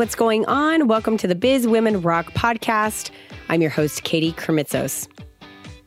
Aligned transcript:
What's 0.00 0.14
going 0.14 0.46
on? 0.46 0.88
Welcome 0.88 1.18
to 1.18 1.26
the 1.26 1.34
Biz 1.34 1.68
Women 1.68 2.00
Rock 2.00 2.32
podcast. 2.32 3.10
I'm 3.50 3.60
your 3.60 3.68
host, 3.68 4.02
Katie 4.02 4.32
Krimitsos. 4.32 5.06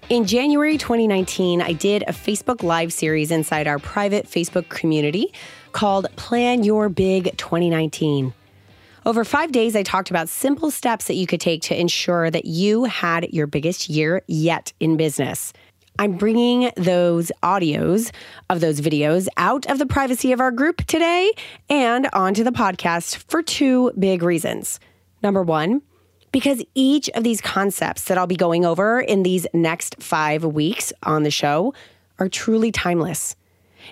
In 0.08 0.28
January 0.28 0.78
2019, 0.78 1.64
I 1.64 1.74
did 1.74 2.04
a 2.04 2.12
Facebook 2.12 2.62
Live 2.62 2.94
series 2.94 3.32
inside 3.32 3.68
our 3.68 3.80
private 3.80 4.28
Facebook 4.28 4.70
community 4.70 5.34
called 5.72 6.16
Plan 6.16 6.64
Your 6.64 6.90
Big 6.90 7.36
2019. 7.38 8.36
Over 9.04 9.26
five 9.26 9.52
days, 9.52 9.76
I 9.76 9.82
talked 9.82 10.12
about 10.12 10.30
simple 10.30 10.70
steps 10.70 11.08
that 11.08 11.16
you 11.16 11.26
could 11.26 11.42
take 11.42 11.64
to 11.64 11.82
ensure 11.82 12.30
that 12.30 12.46
you 12.46 12.84
had 12.84 13.34
your 13.34 13.48
biggest 13.48 13.90
year 13.90 14.22
yet 14.28 14.74
in 14.80 14.96
business. 14.96 15.54
I'm 16.00 16.14
bringing 16.18 16.72
those 16.76 17.32
audios 17.44 18.12
of 18.50 18.62
those 18.62 18.82
videos 18.82 19.28
out 19.38 19.70
of 19.70 19.78
the 19.78 19.86
privacy 19.86 20.32
of 20.32 20.42
our 20.42 20.52
group 20.52 20.86
today 20.86 21.32
and 21.70 22.10
onto 22.14 22.44
the 22.44 22.52
podcast 22.52 23.18
for 23.30 23.44
two 23.44 23.92
big 23.98 24.24
reasons. 24.24 24.80
Number 25.22 25.44
one, 25.44 25.82
because 26.32 26.64
each 26.74 27.10
of 27.12 27.24
these 27.24 27.42
concepts 27.42 28.06
that 28.06 28.18
I'll 28.18 28.28
be 28.28 28.36
going 28.36 28.66
over 28.66 29.00
in 29.00 29.24
these 29.24 29.46
next 29.54 30.02
five 30.02 30.44
weeks 30.44 30.92
on 31.04 31.24
the 31.24 31.32
show 31.32 31.74
are 32.18 32.28
truly 32.28 32.72
timeless. 32.72 33.36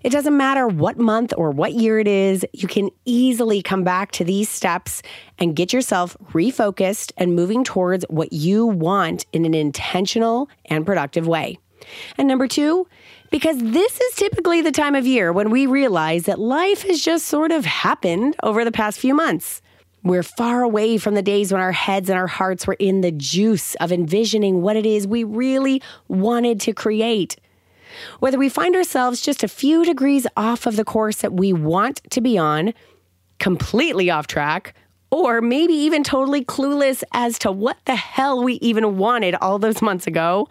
It 0.04 0.10
doesn't 0.12 0.36
matter 0.36 0.68
what 0.68 0.98
month 0.98 1.34
or 1.38 1.52
what 1.52 1.74
year 1.74 2.00
it 2.00 2.08
is, 2.08 2.46
you 2.54 2.68
can 2.68 2.90
easily 3.06 3.62
come 3.62 3.84
back 3.84 4.12
to 4.14 4.24
these 4.24 4.50
steps 4.50 5.04
and 5.38 5.56
get 5.56 5.74
yourself 5.74 6.18
refocused 6.32 7.12
and 7.18 7.36
moving 7.36 7.64
towards 7.64 8.06
what 8.10 8.34
you 8.34 8.66
want 8.66 9.26
in 9.34 9.46
an 9.46 9.54
intentional 9.54 10.50
and 10.66 10.86
productive 10.86 11.28
way. 11.28 11.60
And 12.18 12.28
number 12.28 12.48
two, 12.48 12.88
because 13.30 13.58
this 13.58 14.00
is 14.00 14.16
typically 14.16 14.62
the 14.62 14.72
time 14.72 14.96
of 14.96 15.08
year 15.08 15.32
when 15.32 15.50
we 15.50 15.66
realize 15.66 16.24
that 16.24 16.40
life 16.40 16.84
has 16.84 17.02
just 17.02 17.28
sort 17.28 17.52
of 17.52 17.66
happened 17.66 18.36
over 18.44 18.66
the 18.66 18.72
past 18.72 19.00
few 19.00 19.14
months. 19.14 19.62
We're 20.04 20.24
far 20.24 20.64
away 20.64 20.98
from 20.98 21.14
the 21.14 21.22
days 21.22 21.52
when 21.52 21.62
our 21.62 21.72
heads 21.72 22.10
and 22.10 22.18
our 22.18 22.28
hearts 22.28 22.66
were 22.66 22.76
in 22.80 23.02
the 23.02 23.12
juice 23.12 23.76
of 23.76 23.92
envisioning 23.92 24.62
what 24.62 24.76
it 24.76 24.86
is 24.86 25.08
we 25.08 25.24
really 25.24 25.82
wanted 26.08 26.60
to 26.62 26.74
create. 26.74 27.38
Whether 28.20 28.40
we 28.40 28.50
find 28.50 28.76
ourselves 28.76 29.22
just 29.22 29.44
a 29.44 29.48
few 29.48 29.86
degrees 29.86 30.26
off 30.36 30.66
of 30.66 30.76
the 30.76 30.84
course 30.84 31.18
that 31.18 31.34
we 31.34 31.54
want 31.54 32.02
to 32.10 32.22
be 32.22 32.38
on, 32.38 32.74
completely 33.38 34.10
off 34.10 34.28
track, 34.28 34.74
or 35.12 35.42
maybe 35.42 35.74
even 35.74 36.04
totally 36.04 36.44
clueless 36.44 37.04
as 37.12 37.38
to 37.40 37.52
what 37.52 37.78
the 37.86 37.96
hell 37.96 38.44
we 38.44 38.54
even 38.56 38.98
wanted 38.98 39.36
all 39.36 39.60
those 39.60 39.82
months 39.82 40.08
ago, 40.08 40.48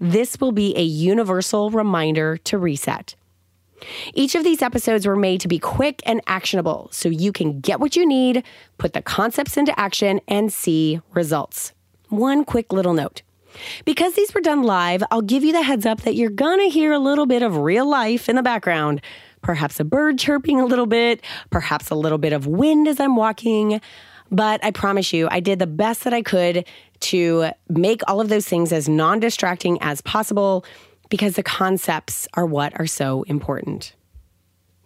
this 0.00 0.40
will 0.40 0.52
be 0.52 0.76
a 0.76 0.82
universal 0.82 1.70
reminder 1.70 2.36
to 2.38 2.58
reset. 2.58 3.14
Each 4.14 4.34
of 4.34 4.44
these 4.44 4.62
episodes 4.62 5.06
were 5.06 5.16
made 5.16 5.40
to 5.40 5.48
be 5.48 5.58
quick 5.58 6.02
and 6.04 6.20
actionable 6.26 6.88
so 6.92 7.08
you 7.08 7.32
can 7.32 7.60
get 7.60 7.80
what 7.80 7.96
you 7.96 8.06
need, 8.06 8.42
put 8.76 8.92
the 8.92 9.02
concepts 9.02 9.56
into 9.56 9.78
action, 9.78 10.20
and 10.26 10.52
see 10.52 11.00
results. 11.12 11.72
One 12.08 12.44
quick 12.44 12.72
little 12.72 12.94
note. 12.94 13.22
Because 13.84 14.14
these 14.14 14.34
were 14.34 14.40
done 14.40 14.62
live, 14.62 15.02
I'll 15.10 15.22
give 15.22 15.44
you 15.44 15.52
the 15.52 15.62
heads 15.62 15.86
up 15.86 16.02
that 16.02 16.14
you're 16.14 16.30
gonna 16.30 16.68
hear 16.68 16.92
a 16.92 16.98
little 16.98 17.26
bit 17.26 17.42
of 17.42 17.56
real 17.56 17.88
life 17.88 18.28
in 18.28 18.36
the 18.36 18.42
background. 18.42 19.00
Perhaps 19.42 19.80
a 19.80 19.84
bird 19.84 20.18
chirping 20.18 20.60
a 20.60 20.66
little 20.66 20.86
bit, 20.86 21.22
perhaps 21.50 21.90
a 21.90 21.94
little 21.94 22.18
bit 22.18 22.32
of 22.32 22.46
wind 22.46 22.88
as 22.88 23.00
I'm 23.00 23.16
walking. 23.16 23.80
But 24.30 24.62
I 24.62 24.70
promise 24.72 25.12
you, 25.12 25.28
I 25.30 25.40
did 25.40 25.58
the 25.58 25.66
best 25.66 26.04
that 26.04 26.12
I 26.12 26.22
could 26.22 26.66
to 27.00 27.50
make 27.68 28.02
all 28.08 28.20
of 28.20 28.28
those 28.28 28.46
things 28.46 28.72
as 28.72 28.88
non 28.88 29.20
distracting 29.20 29.78
as 29.80 30.00
possible 30.00 30.64
because 31.08 31.34
the 31.34 31.42
concepts 31.42 32.28
are 32.34 32.46
what 32.46 32.78
are 32.78 32.86
so 32.86 33.22
important. 33.24 33.94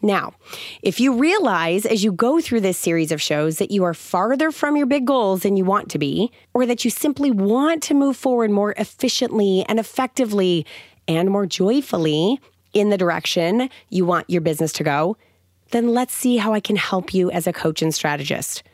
Now, 0.04 0.34
if 0.82 0.98
you 0.98 1.16
realize 1.16 1.86
as 1.86 2.02
you 2.02 2.10
go 2.10 2.40
through 2.40 2.60
this 2.60 2.76
series 2.76 3.12
of 3.12 3.22
shows 3.22 3.58
that 3.58 3.70
you 3.70 3.84
are 3.84 3.94
farther 3.94 4.50
from 4.50 4.76
your 4.76 4.86
big 4.86 5.06
goals 5.06 5.42
than 5.42 5.56
you 5.56 5.64
want 5.64 5.90
to 5.90 5.98
be, 5.98 6.32
or 6.54 6.66
that 6.66 6.84
you 6.84 6.90
simply 6.90 7.30
want 7.30 7.84
to 7.84 7.94
move 7.94 8.16
forward 8.16 8.50
more 8.50 8.74
efficiently 8.76 9.64
and 9.68 9.78
effectively 9.78 10.66
and 11.06 11.30
more 11.30 11.46
joyfully 11.46 12.40
in 12.72 12.90
the 12.90 12.98
direction 12.98 13.70
you 13.90 14.04
want 14.04 14.28
your 14.28 14.40
business 14.40 14.72
to 14.72 14.84
go, 14.84 15.16
then 15.70 15.88
let's 15.88 16.14
see 16.14 16.36
how 16.36 16.52
I 16.52 16.60
can 16.60 16.76
help 16.76 17.14
you 17.14 17.30
as 17.30 17.46
a 17.46 17.52
coach 17.52 17.80
and 17.80 17.94
strategist. 17.94 18.64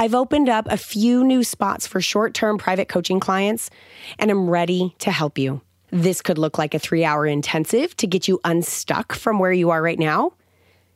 I've 0.00 0.14
opened 0.14 0.48
up 0.48 0.66
a 0.70 0.78
few 0.78 1.22
new 1.22 1.44
spots 1.44 1.86
for 1.86 2.00
short 2.00 2.32
term 2.32 2.56
private 2.56 2.88
coaching 2.88 3.20
clients, 3.20 3.68
and 4.18 4.30
I'm 4.30 4.48
ready 4.48 4.94
to 5.00 5.10
help 5.10 5.36
you. 5.36 5.60
This 5.90 6.22
could 6.22 6.38
look 6.38 6.56
like 6.56 6.72
a 6.72 6.78
three 6.78 7.04
hour 7.04 7.26
intensive 7.26 7.94
to 7.98 8.06
get 8.06 8.26
you 8.26 8.40
unstuck 8.42 9.12
from 9.12 9.38
where 9.38 9.52
you 9.52 9.68
are 9.68 9.82
right 9.82 9.98
now. 9.98 10.32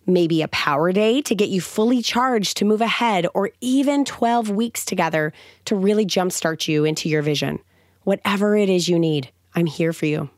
Maybe 0.07 0.41
a 0.41 0.49
power 0.49 0.91
day 0.91 1.21
to 1.21 1.35
get 1.35 1.51
you 1.51 1.61
fully 1.61 2.01
charged 2.01 2.57
to 2.57 2.65
move 2.65 2.81
ahead, 2.81 3.27
or 3.35 3.51
even 3.61 4.07
12 4.07 4.49
weeks 4.49 4.87
together 4.87 5.35
to 5.67 5.77
really 5.77 6.07
jumpstart 6.07 6.67
you 6.67 6.87
into 6.87 7.11
your 7.11 7.21
vision. 7.21 7.59
Whatever 8.05 8.57
it 8.57 8.71
is 8.71 8.89
you 8.89 8.99
need, 8.99 9.31
I'm 9.55 9.67
here 9.67 9.93
for 9.93 10.07
you. 10.07 10.31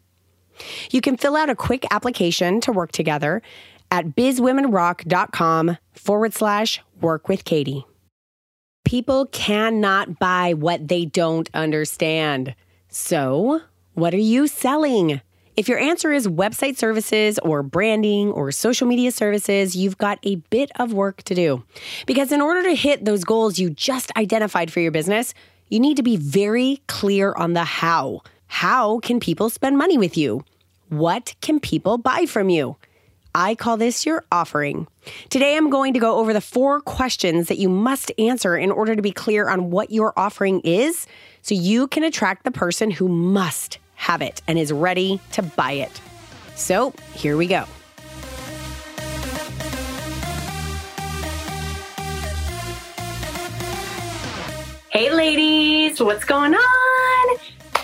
You 0.91 1.01
can 1.01 1.17
fill 1.17 1.37
out 1.37 1.51
a 1.51 1.55
quick 1.55 1.87
application 1.93 2.61
to 2.63 2.73
work 2.73 2.91
together 2.91 3.43
at 3.93 4.17
bizwomenrock.com 4.17 5.79
forward 5.93 6.35
slash 6.35 6.81
work 7.01 7.29
with 7.29 7.45
Katie. 7.45 7.87
People 8.87 9.27
cannot 9.27 10.21
buy 10.21 10.55
what 10.55 10.87
they 10.87 11.07
don't 11.07 11.51
understand. 11.53 12.55
So, 12.89 13.63
what 13.95 14.15
are 14.15 14.17
you 14.17 14.47
selling? 14.47 15.21
If 15.57 15.69
your 15.69 15.81
answer 15.81 16.13
is 16.13 16.29
website 16.29 16.77
services 16.77 17.41
or 17.41 17.65
branding 17.65 18.31
or 18.31 18.53
social 18.53 18.87
media 18.87 19.11
services, 19.11 19.75
you've 19.75 19.99
got 19.99 20.21
a 20.23 20.37
bit 20.37 20.71
of 20.77 20.93
work 20.93 21.25
to 21.25 21.35
do. 21.35 21.65
Because 22.07 22.31
in 22.31 22.41
order 22.41 22.63
to 22.63 22.77
hit 22.77 23.05
those 23.05 23.25
goals 23.25 23.59
you 23.59 23.71
just 23.71 24.17
identified 24.17 24.73
for 24.73 24.79
your 24.79 24.93
business, 24.93 25.35
you 25.69 25.81
need 25.81 25.97
to 25.97 26.05
be 26.05 26.17
very 26.17 26.81
clear 26.87 27.33
on 27.33 27.55
the 27.55 27.65
how. 27.65 28.21
How 28.47 29.01
can 29.01 29.19
people 29.19 29.51
spend 29.51 29.77
money 29.77 29.99
with 29.99 30.17
you? 30.17 30.45
What 30.91 31.35
can 31.41 31.59
people 31.59 31.99
buy 31.99 32.25
from 32.27 32.51
you? 32.51 32.77
I 33.39 33.55
call 33.55 33.77
this 33.77 34.07
your 34.07 34.25
offering. 34.33 34.87
Today, 35.29 35.59
I'm 35.59 35.69
going 35.69 35.93
to 35.93 36.01
go 36.01 36.17
over 36.17 36.33
the 36.33 36.41
four 36.41 36.81
questions 36.81 37.49
that 37.49 37.59
you 37.59 37.69
must 37.69 38.11
answer 38.19 38.57
in 38.57 38.71
order 38.71 38.97
to 38.97 39.03
be 39.03 39.13
clear 39.13 39.47
on 39.51 39.71
what 39.71 39.91
your 39.91 40.19
offering 40.19 40.63
is 40.63 41.07
so 41.43 41.55
you 41.55 41.87
can 41.87 42.03
attract 42.03 42.45
the 42.45 42.51
person 42.51 42.91
who 42.91 43.09
must 43.09 43.77
have 43.97 44.23
it 44.23 44.41
and 44.49 44.59
is 44.59 44.73
ready 44.73 45.21
to 45.33 45.43
buy 45.43 45.73
it. 45.73 46.01
So, 46.55 46.95
here 47.13 47.37
we 47.37 47.47
go. 47.47 47.67
Hey, 54.89 55.13
ladies, 55.13 56.01
what's 56.01 56.25
going 56.25 56.55
on? 56.55 57.37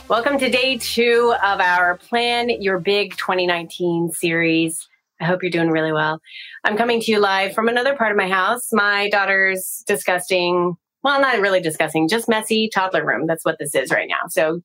Welcome 0.09 0.39
to 0.39 0.49
day 0.49 0.79
two 0.79 1.35
of 1.45 1.61
our 1.61 1.99
Plan 1.99 2.49
Your 2.49 2.79
Big 2.79 3.15
2019 3.19 4.13
series. 4.13 4.89
I 5.23 5.25
hope 5.25 5.43
you're 5.43 5.51
doing 5.51 5.71
really 5.71 5.93
well. 5.93 6.21
I'm 6.65 6.77
coming 6.77 7.01
to 7.01 7.11
you 7.13 7.21
live 7.21 7.55
from 7.55 7.69
another 7.69 7.95
part 7.95 8.11
of 8.11 8.17
my 8.17 8.29
house. 8.29 8.69
My 8.73 9.09
daughter's 9.09 9.85
disgusting, 9.87 10.75
well, 11.05 11.21
not 11.21 11.39
really 11.39 11.61
disgusting, 11.61 12.09
just 12.09 12.29
messy 12.29 12.69
toddler 12.69 13.07
room. 13.07 13.29
That's 13.29 13.45
what 13.45 13.57
this 13.61 13.73
is 13.75 13.93
right 13.93 14.09
now. 14.09 14.27
So 14.29 14.61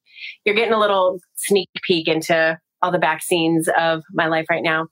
you're 0.45 0.55
getting 0.55 0.73
a 0.73 0.79
little 0.79 1.19
sneak 1.35 1.69
peek 1.83 2.07
into 2.07 2.59
all 2.81 2.91
the 2.91 2.97
back 2.97 3.21
scenes 3.21 3.69
of 3.77 4.01
my 4.11 4.25
life 4.25 4.47
right 4.49 4.63
now. 4.63 4.87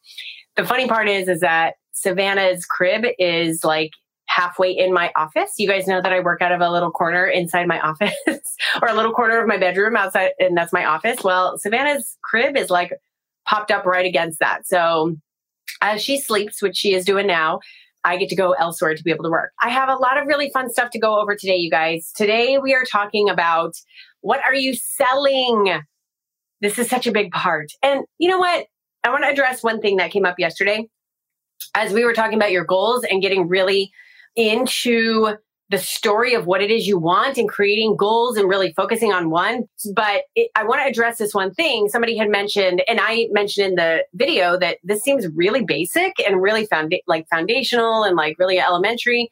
The 0.56 0.66
funny 0.66 0.88
part 0.88 1.10
is, 1.10 1.28
is 1.28 1.40
that 1.40 1.74
Savannah's 1.94 2.66
crib 2.66 3.06
is 3.18 3.64
like 3.64 3.90
halfway 4.28 4.70
in 4.70 4.94
my 4.94 5.12
office. 5.16 5.54
You 5.58 5.68
guys 5.68 5.88
know 5.88 6.02
that 6.02 6.14
I 6.14 6.20
work 6.20 6.44
out 6.44 6.52
of 6.52 6.62
a 6.62 6.70
little 6.70 6.92
corner 6.92 7.26
inside 7.26 7.68
my 7.68 7.80
office 7.88 8.14
or 8.82 8.88
a 8.88 8.94
little 8.94 9.14
corner 9.14 9.42
of 9.42 9.48
my 9.48 9.58
bedroom 9.58 9.96
outside, 9.96 10.32
and 10.38 10.56
that's 10.56 10.74
my 10.74 10.86
office. 10.86 11.24
Well, 11.24 11.58
Savannah's 11.58 12.18
crib 12.24 12.56
is 12.56 12.70
like 12.70 12.94
popped 13.48 13.72
up 13.72 13.86
right 13.86 14.06
against 14.06 14.40
that. 14.40 14.68
So 14.68 15.16
as 15.82 16.02
she 16.02 16.20
sleeps, 16.20 16.62
which 16.62 16.78
she 16.78 16.94
is 16.94 17.06
doing 17.06 17.28
now, 17.28 17.60
I 18.04 18.18
get 18.18 18.30
to 18.30 18.36
go 18.36 18.54
elsewhere 18.54 18.96
to 18.96 19.04
be 19.04 19.12
able 19.12 19.24
to 19.24 19.32
work. 19.32 19.52
I 19.62 19.70
have 19.70 19.90
a 19.90 19.96
lot 19.96 20.18
of 20.18 20.28
really 20.28 20.52
fun 20.52 20.70
stuff 20.70 20.92
to 20.92 21.00
go 21.00 21.20
over 21.20 21.36
today, 21.36 21.56
you 21.56 21.72
guys. 21.72 22.12
Today 22.16 22.60
we 22.60 22.74
are 22.74 22.86
talking 22.90 23.30
about 23.30 23.74
what 24.22 24.42
are 24.46 24.54
you 24.54 24.76
selling? 24.76 25.82
This 26.62 26.78
is 26.78 26.88
such 26.88 27.08
a 27.08 27.12
big 27.12 27.32
part. 27.32 27.72
And 27.82 28.06
you 28.20 28.30
know 28.30 28.40
what? 28.40 28.68
I 29.04 29.10
want 29.10 29.24
to 29.24 29.30
address 29.30 29.64
one 29.64 29.82
thing 29.82 29.98
that 29.98 30.12
came 30.12 30.26
up 30.26 30.36
yesterday 30.38 30.88
as 31.74 31.94
we 31.94 32.06
were 32.06 32.14
talking 32.14 32.38
about 32.38 32.52
your 32.52 32.66
goals 32.66 33.04
and 33.04 33.22
getting 33.22 33.48
really 33.48 33.92
into 34.36 35.36
the 35.70 35.78
story 35.80 36.36
of 36.36 36.46
what 36.46 36.62
it 36.62 36.70
is 36.70 36.86
you 36.86 37.00
want 37.00 37.38
and 37.38 37.50
creating 37.50 37.96
goals 37.98 38.38
and 38.38 38.48
really 38.48 38.72
focusing 38.74 39.12
on 39.12 39.30
one. 39.30 39.64
But 39.96 40.24
it, 40.36 40.50
I 40.56 40.64
want 40.64 40.82
to 40.82 40.88
address 40.88 41.18
this 41.18 41.34
one 41.34 41.54
thing. 41.54 41.88
Somebody 41.90 42.16
had 42.18 42.30
mentioned, 42.30 42.84
and 42.88 43.00
I 43.02 43.28
mentioned 43.32 43.70
in 43.70 43.76
the 43.76 44.06
video 44.14 44.60
that 44.60 44.78
this 44.84 45.02
seems 45.02 45.28
really 45.34 45.64
basic 45.64 46.14
and 46.26 46.42
really 46.42 46.66
found 46.66 46.94
like 47.08 47.28
foundational 47.30 48.04
and 48.04 48.16
like 48.16 48.38
really 48.38 48.60
elementary. 48.60 49.32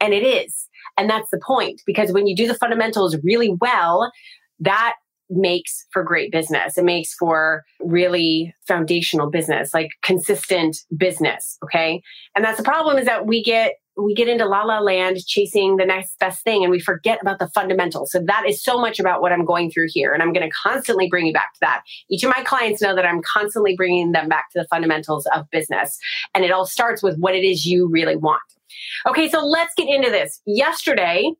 And 0.00 0.14
it 0.14 0.22
is. 0.22 0.68
And 0.96 1.10
that's 1.10 1.28
the 1.30 1.40
point 1.44 1.82
because 1.86 2.12
when 2.12 2.26
you 2.26 2.36
do 2.36 2.46
the 2.46 2.54
fundamentals 2.54 3.16
really 3.24 3.52
well, 3.60 4.12
that 4.60 4.94
makes 5.30 5.86
for 5.90 6.04
great 6.04 6.30
business. 6.30 6.78
It 6.78 6.84
makes 6.84 7.14
for 7.14 7.64
really 7.80 8.54
foundational 8.68 9.30
business, 9.30 9.74
like 9.74 9.90
consistent 10.02 10.76
business. 10.96 11.58
Okay. 11.64 12.02
And 12.36 12.44
that's 12.44 12.58
the 12.58 12.64
problem 12.64 12.98
is 12.98 13.06
that 13.06 13.26
we 13.26 13.42
get 13.42 13.74
we 13.96 14.14
get 14.14 14.28
into 14.28 14.44
la 14.44 14.62
la 14.62 14.80
land 14.80 15.24
chasing 15.26 15.76
the 15.76 15.84
next 15.84 16.18
best 16.18 16.42
thing 16.42 16.62
and 16.62 16.70
we 16.70 16.80
forget 16.80 17.20
about 17.20 17.38
the 17.38 17.48
fundamentals. 17.48 18.10
So 18.10 18.20
that 18.26 18.44
is 18.46 18.62
so 18.62 18.80
much 18.80 18.98
about 18.98 19.20
what 19.20 19.32
I'm 19.32 19.44
going 19.44 19.70
through 19.70 19.86
here. 19.90 20.12
And 20.12 20.22
I'm 20.22 20.32
going 20.32 20.48
to 20.48 20.54
constantly 20.54 21.08
bring 21.08 21.26
you 21.26 21.32
back 21.32 21.54
to 21.54 21.60
that. 21.60 21.82
Each 22.10 22.24
of 22.24 22.32
my 22.36 22.42
clients 22.42 22.82
know 22.82 22.94
that 22.94 23.06
I'm 23.06 23.22
constantly 23.22 23.76
bringing 23.76 24.12
them 24.12 24.28
back 24.28 24.50
to 24.50 24.60
the 24.60 24.66
fundamentals 24.68 25.26
of 25.34 25.48
business. 25.50 25.98
And 26.34 26.44
it 26.44 26.50
all 26.50 26.66
starts 26.66 27.02
with 27.02 27.18
what 27.18 27.34
it 27.34 27.44
is 27.44 27.66
you 27.66 27.88
really 27.88 28.16
want. 28.16 28.42
Okay, 29.06 29.28
so 29.28 29.44
let's 29.44 29.74
get 29.76 29.88
into 29.88 30.10
this. 30.10 30.40
Yesterday, 30.46 31.32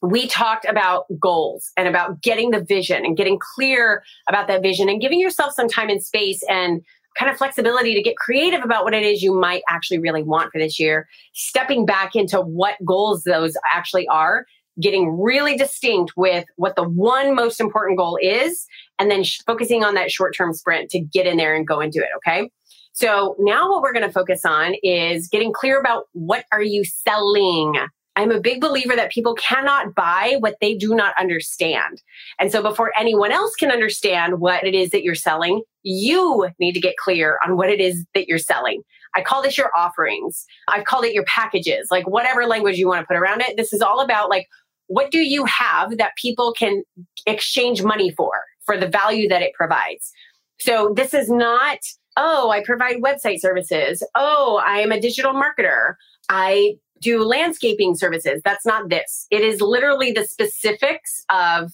we 0.00 0.26
talked 0.26 0.64
about 0.64 1.04
goals 1.18 1.70
and 1.76 1.88
about 1.88 2.22
getting 2.22 2.50
the 2.50 2.60
vision 2.60 3.04
and 3.04 3.16
getting 3.16 3.38
clear 3.38 4.02
about 4.28 4.46
that 4.46 4.62
vision 4.62 4.88
and 4.88 5.00
giving 5.00 5.20
yourself 5.20 5.52
some 5.52 5.68
time 5.68 5.88
and 5.88 6.02
space 6.02 6.42
and 6.48 6.82
kind 7.18 7.30
of 7.30 7.36
flexibility 7.36 7.94
to 7.94 8.02
get 8.02 8.16
creative 8.16 8.62
about 8.64 8.84
what 8.84 8.94
it 8.94 9.02
is 9.02 9.22
you 9.22 9.34
might 9.34 9.62
actually 9.68 9.98
really 9.98 10.22
want 10.22 10.50
for 10.52 10.58
this 10.58 10.78
year, 10.78 11.08
stepping 11.34 11.84
back 11.84 12.14
into 12.14 12.40
what 12.40 12.74
goals 12.84 13.24
those 13.24 13.54
actually 13.72 14.06
are, 14.08 14.46
getting 14.80 15.20
really 15.20 15.56
distinct 15.56 16.12
with 16.16 16.46
what 16.56 16.76
the 16.76 16.88
one 16.88 17.34
most 17.34 17.60
important 17.60 17.98
goal 17.98 18.18
is, 18.20 18.66
and 18.98 19.10
then 19.10 19.22
sh- 19.22 19.40
focusing 19.46 19.84
on 19.84 19.94
that 19.94 20.10
short 20.10 20.34
term 20.34 20.52
sprint 20.52 20.90
to 20.90 21.00
get 21.00 21.26
in 21.26 21.36
there 21.36 21.54
and 21.54 21.66
go 21.66 21.80
and 21.80 21.92
do 21.92 22.00
it. 22.00 22.08
Okay. 22.16 22.50
So 22.94 23.36
now 23.38 23.70
what 23.70 23.82
we're 23.82 23.92
going 23.92 24.06
to 24.06 24.12
focus 24.12 24.44
on 24.44 24.74
is 24.82 25.28
getting 25.28 25.52
clear 25.52 25.80
about 25.80 26.04
what 26.12 26.44
are 26.52 26.62
you 26.62 26.84
selling? 26.84 27.74
I'm 28.16 28.30
a 28.30 28.40
big 28.40 28.60
believer 28.60 28.94
that 28.94 29.10
people 29.10 29.34
cannot 29.34 29.94
buy 29.94 30.36
what 30.40 30.56
they 30.60 30.74
do 30.74 30.94
not 30.94 31.14
understand. 31.18 32.02
And 32.38 32.52
so 32.52 32.62
before 32.62 32.92
anyone 32.98 33.32
else 33.32 33.54
can 33.54 33.70
understand 33.70 34.40
what 34.40 34.64
it 34.64 34.74
is 34.74 34.90
that 34.90 35.02
you're 35.02 35.14
selling, 35.14 35.62
you 35.82 36.48
need 36.58 36.72
to 36.72 36.80
get 36.80 36.96
clear 36.96 37.38
on 37.44 37.56
what 37.56 37.70
it 37.70 37.80
is 37.80 38.04
that 38.14 38.28
you're 38.28 38.38
selling. 38.38 38.82
I 39.14 39.22
call 39.22 39.42
this 39.42 39.58
your 39.58 39.70
offerings. 39.76 40.44
I've 40.68 40.84
called 40.84 41.04
it 41.04 41.14
your 41.14 41.24
packages, 41.24 41.88
like 41.90 42.06
whatever 42.06 42.46
language 42.46 42.76
you 42.76 42.88
want 42.88 43.00
to 43.00 43.06
put 43.06 43.16
around 43.16 43.40
it. 43.40 43.56
This 43.56 43.72
is 43.72 43.80
all 43.80 44.00
about 44.00 44.30
like, 44.30 44.46
what 44.86 45.10
do 45.10 45.18
you 45.20 45.44
have 45.46 45.96
that 45.98 46.12
people 46.20 46.52
can 46.52 46.82
exchange 47.26 47.82
money 47.82 48.10
for, 48.10 48.32
for 48.64 48.76
the 48.76 48.88
value 48.88 49.28
that 49.28 49.42
it 49.42 49.54
provides? 49.54 50.12
So 50.60 50.92
this 50.94 51.14
is 51.14 51.30
not, 51.30 51.78
oh, 52.16 52.50
I 52.50 52.62
provide 52.62 52.96
website 53.02 53.40
services. 53.40 54.02
Oh, 54.14 54.62
I 54.64 54.80
am 54.80 54.92
a 54.92 55.00
digital 55.00 55.32
marketer. 55.32 55.94
I 56.28 56.74
do 57.02 57.22
landscaping 57.22 57.94
services. 57.96 58.40
That's 58.44 58.64
not 58.64 58.88
this. 58.88 59.26
It 59.30 59.42
is 59.42 59.60
literally 59.60 60.12
the 60.12 60.24
specifics 60.24 61.24
of 61.28 61.72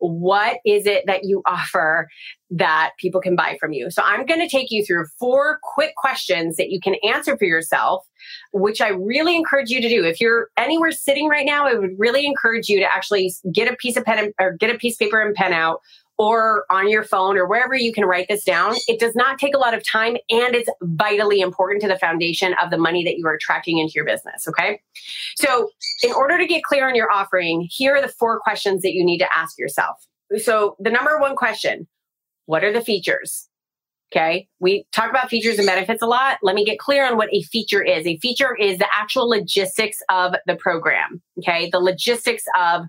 what 0.00 0.58
is 0.64 0.86
it 0.86 1.04
that 1.06 1.24
you 1.24 1.42
offer 1.44 2.08
that 2.50 2.92
people 2.98 3.20
can 3.20 3.34
buy 3.34 3.56
from 3.58 3.72
you. 3.72 3.90
So 3.90 4.00
I'm 4.04 4.24
going 4.26 4.40
to 4.40 4.48
take 4.48 4.70
you 4.70 4.84
through 4.84 5.06
four 5.18 5.58
quick 5.62 5.94
questions 5.96 6.56
that 6.56 6.70
you 6.70 6.80
can 6.80 6.94
answer 7.02 7.36
for 7.36 7.44
yourself, 7.44 8.06
which 8.52 8.80
I 8.80 8.90
really 8.90 9.34
encourage 9.34 9.70
you 9.70 9.80
to 9.80 9.88
do. 9.88 10.04
If 10.04 10.20
you're 10.20 10.50
anywhere 10.56 10.92
sitting 10.92 11.28
right 11.28 11.44
now, 11.44 11.66
I 11.66 11.74
would 11.74 11.98
really 11.98 12.26
encourage 12.26 12.68
you 12.68 12.78
to 12.78 12.84
actually 12.84 13.32
get 13.52 13.70
a 13.70 13.76
piece 13.76 13.96
of 13.96 14.04
pen 14.04 14.32
or 14.40 14.52
get 14.52 14.74
a 14.74 14.78
piece 14.78 14.94
of 14.94 15.00
paper 15.00 15.20
and 15.20 15.34
pen 15.34 15.52
out 15.52 15.80
or 16.18 16.64
on 16.68 16.88
your 16.88 17.04
phone 17.04 17.38
or 17.38 17.46
wherever 17.46 17.74
you 17.74 17.92
can 17.92 18.04
write 18.04 18.26
this 18.28 18.44
down. 18.44 18.74
It 18.88 18.98
does 18.98 19.14
not 19.14 19.38
take 19.38 19.54
a 19.54 19.58
lot 19.58 19.72
of 19.72 19.88
time 19.88 20.16
and 20.28 20.54
it's 20.54 20.68
vitally 20.82 21.40
important 21.40 21.80
to 21.82 21.88
the 21.88 21.98
foundation 21.98 22.54
of 22.62 22.70
the 22.70 22.78
money 22.78 23.04
that 23.04 23.16
you 23.16 23.26
are 23.26 23.34
attracting 23.34 23.78
into 23.78 23.92
your 23.94 24.04
business. 24.04 24.46
Okay. 24.48 24.80
So, 25.36 25.70
in 26.02 26.12
order 26.12 26.36
to 26.36 26.46
get 26.46 26.64
clear 26.64 26.88
on 26.88 26.94
your 26.94 27.10
offering, 27.10 27.68
here 27.70 27.94
are 27.94 28.02
the 28.02 28.08
four 28.08 28.40
questions 28.40 28.82
that 28.82 28.92
you 28.92 29.04
need 29.04 29.18
to 29.18 29.36
ask 29.36 29.58
yourself. 29.58 29.96
So, 30.36 30.76
the 30.80 30.90
number 30.90 31.18
one 31.18 31.36
question 31.36 31.86
what 32.46 32.64
are 32.64 32.72
the 32.72 32.80
features? 32.80 33.48
Okay. 34.10 34.48
We 34.58 34.86
talk 34.92 35.10
about 35.10 35.28
features 35.28 35.58
and 35.58 35.66
benefits 35.66 36.00
a 36.00 36.06
lot. 36.06 36.38
Let 36.42 36.54
me 36.54 36.64
get 36.64 36.78
clear 36.78 37.06
on 37.06 37.18
what 37.18 37.28
a 37.30 37.42
feature 37.42 37.82
is. 37.82 38.06
A 38.06 38.16
feature 38.18 38.56
is 38.56 38.78
the 38.78 38.86
actual 38.90 39.28
logistics 39.28 39.98
of 40.08 40.34
the 40.46 40.56
program. 40.56 41.20
Okay. 41.38 41.68
The 41.70 41.78
logistics 41.78 42.44
of 42.58 42.86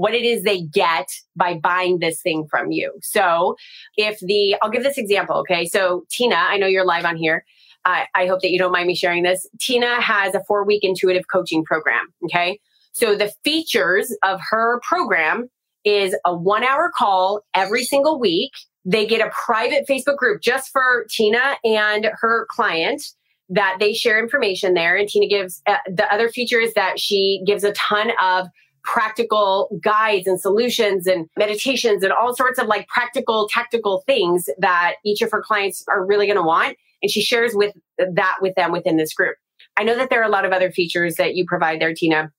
what 0.00 0.14
it 0.14 0.24
is 0.24 0.44
they 0.44 0.62
get 0.62 1.06
by 1.36 1.52
buying 1.52 1.98
this 1.98 2.22
thing 2.22 2.46
from 2.50 2.70
you. 2.70 2.90
So 3.02 3.54
if 3.98 4.18
the, 4.20 4.56
I'll 4.62 4.70
give 4.70 4.82
this 4.82 4.96
example. 4.96 5.36
Okay. 5.40 5.66
So 5.66 6.04
Tina, 6.10 6.36
I 6.36 6.56
know 6.56 6.66
you're 6.66 6.86
live 6.86 7.04
on 7.04 7.16
here. 7.16 7.44
I, 7.84 8.06
I 8.14 8.26
hope 8.26 8.40
that 8.40 8.50
you 8.50 8.58
don't 8.58 8.72
mind 8.72 8.86
me 8.86 8.94
sharing 8.94 9.24
this. 9.24 9.46
Tina 9.60 10.00
has 10.00 10.34
a 10.34 10.42
four 10.48 10.64
week 10.64 10.84
intuitive 10.84 11.24
coaching 11.30 11.66
program. 11.66 12.06
Okay. 12.24 12.60
So 12.92 13.14
the 13.14 13.30
features 13.44 14.16
of 14.22 14.40
her 14.48 14.80
program 14.88 15.50
is 15.84 16.16
a 16.24 16.34
one 16.34 16.64
hour 16.64 16.90
call 16.96 17.42
every 17.52 17.84
single 17.84 18.18
week. 18.18 18.52
They 18.86 19.06
get 19.06 19.20
a 19.20 19.30
private 19.44 19.86
Facebook 19.86 20.16
group 20.16 20.40
just 20.40 20.70
for 20.72 21.04
Tina 21.10 21.56
and 21.62 22.10
her 22.22 22.46
client 22.48 23.02
that 23.50 23.76
they 23.78 23.92
share 23.92 24.18
information 24.18 24.72
there. 24.72 24.96
And 24.96 25.06
Tina 25.06 25.28
gives 25.28 25.60
uh, 25.66 25.76
the 25.86 26.10
other 26.10 26.30
feature 26.30 26.58
is 26.58 26.72
that 26.72 26.98
she 26.98 27.42
gives 27.44 27.64
a 27.64 27.72
ton 27.72 28.12
of 28.22 28.46
practical 28.82 29.68
guides 29.82 30.26
and 30.26 30.40
solutions 30.40 31.06
and 31.06 31.28
meditations 31.36 32.02
and 32.02 32.12
all 32.12 32.34
sorts 32.34 32.58
of 32.58 32.66
like 32.66 32.88
practical 32.88 33.48
tactical 33.48 34.02
things 34.06 34.48
that 34.58 34.94
each 35.04 35.22
of 35.22 35.30
her 35.30 35.42
clients 35.42 35.84
are 35.88 36.04
really 36.04 36.26
going 36.26 36.36
to 36.36 36.42
want 36.42 36.76
and 37.02 37.10
she 37.10 37.22
shares 37.22 37.52
with 37.54 37.74
that 37.98 38.36
with 38.40 38.54
them 38.54 38.72
within 38.72 38.96
this 38.96 39.12
group 39.12 39.36
i 39.76 39.82
know 39.82 39.96
that 39.96 40.10
there 40.10 40.20
are 40.20 40.28
a 40.28 40.30
lot 40.30 40.44
of 40.44 40.52
other 40.52 40.70
features 40.70 41.16
that 41.16 41.34
you 41.34 41.44
provide 41.46 41.80
there 41.80 41.94
tina 41.94 42.32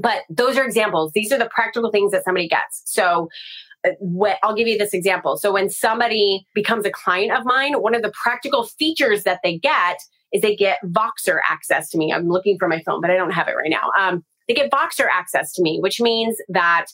but 0.00 0.22
those 0.28 0.56
are 0.56 0.64
examples 0.64 1.12
these 1.12 1.32
are 1.32 1.38
the 1.38 1.48
practical 1.48 1.90
things 1.90 2.12
that 2.12 2.24
somebody 2.24 2.48
gets 2.48 2.82
so 2.84 3.28
uh, 3.86 3.92
what, 3.98 4.36
I'll 4.42 4.54
give 4.54 4.68
you 4.68 4.76
this 4.76 4.92
example. 4.92 5.38
So 5.38 5.54
when 5.54 5.70
somebody 5.70 6.46
becomes 6.54 6.84
a 6.84 6.90
client 6.90 7.32
of 7.32 7.46
mine, 7.46 7.80
one 7.80 7.94
of 7.94 8.02
the 8.02 8.12
practical 8.12 8.64
features 8.64 9.24
that 9.24 9.40
they 9.42 9.58
get 9.58 10.02
is 10.32 10.42
they 10.42 10.54
get 10.54 10.78
Voxer 10.84 11.38
access 11.48 11.88
to 11.90 11.98
me. 11.98 12.12
I'm 12.12 12.28
looking 12.28 12.58
for 12.58 12.68
my 12.68 12.82
phone, 12.84 13.00
but 13.00 13.10
I 13.10 13.16
don't 13.16 13.30
have 13.30 13.48
it 13.48 13.56
right 13.56 13.70
now. 13.70 13.90
Um, 13.98 14.24
they 14.50 14.54
get 14.54 14.70
Voxer 14.70 15.06
access 15.12 15.52
to 15.52 15.62
me, 15.62 15.78
which 15.80 16.00
means 16.00 16.36
that 16.48 16.86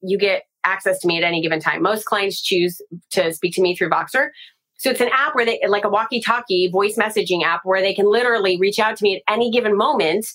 you 0.00 0.16
get 0.16 0.44
access 0.64 1.00
to 1.00 1.08
me 1.08 1.18
at 1.18 1.24
any 1.24 1.42
given 1.42 1.58
time. 1.58 1.82
Most 1.82 2.04
clients 2.04 2.40
choose 2.40 2.80
to 3.12 3.32
speak 3.32 3.54
to 3.54 3.62
me 3.62 3.74
through 3.74 3.90
Voxer. 3.90 4.28
So 4.78 4.90
it's 4.90 5.00
an 5.00 5.10
app 5.12 5.34
where 5.34 5.44
they, 5.44 5.60
like 5.68 5.84
a 5.84 5.88
walkie 5.88 6.20
talkie 6.20 6.68
voice 6.70 6.96
messaging 6.96 7.42
app 7.42 7.62
where 7.64 7.82
they 7.82 7.94
can 7.94 8.10
literally 8.10 8.58
reach 8.58 8.78
out 8.78 8.96
to 8.96 9.02
me 9.02 9.16
at 9.16 9.32
any 9.32 9.50
given 9.50 9.76
moment 9.76 10.26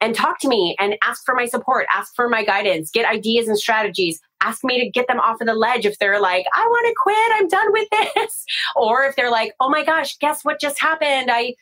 and 0.00 0.14
talk 0.14 0.40
to 0.40 0.48
me 0.48 0.74
and 0.80 0.96
ask 1.02 1.22
for 1.24 1.34
my 1.34 1.44
support, 1.44 1.86
ask 1.92 2.14
for 2.16 2.28
my 2.28 2.44
guidance, 2.44 2.90
get 2.90 3.06
ideas 3.06 3.46
and 3.46 3.58
strategies, 3.58 4.18
ask 4.42 4.64
me 4.64 4.80
to 4.80 4.90
get 4.90 5.06
them 5.06 5.20
off 5.20 5.40
of 5.40 5.46
the 5.46 5.54
ledge 5.54 5.86
if 5.86 5.98
they're 5.98 6.20
like, 6.20 6.46
I 6.54 6.66
want 6.66 6.86
to 6.86 6.94
quit, 7.02 7.32
I'm 7.34 7.48
done 7.48 7.72
with 7.72 7.88
this. 7.90 8.44
or 8.76 9.04
if 9.04 9.16
they're 9.16 9.30
like, 9.30 9.54
oh 9.60 9.70
my 9.70 9.84
gosh, 9.84 10.18
guess 10.18 10.44
what 10.44 10.60
just 10.60 10.80
happened? 10.80 11.30
I, 11.30 11.54